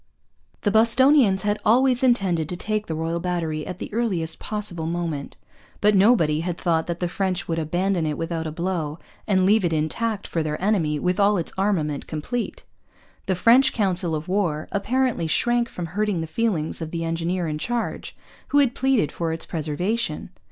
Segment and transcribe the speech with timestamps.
[0.61, 5.37] The Bostonians had always intended to take the Royal Battery at the earliest possible moment.
[5.79, 9.63] But nobody had thought that the French would abandon it without a blow and leave
[9.63, 12.63] it intact for their enemy, with all its armament complete.
[13.27, 17.59] The French council of war apparently shrank from hurting the feelings of the engineer in
[17.59, 20.31] charge, who had pleaded for its preservation!